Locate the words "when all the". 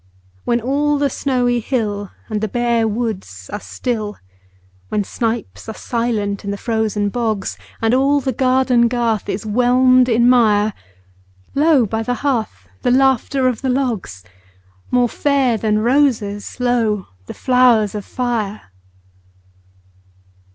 0.45-1.11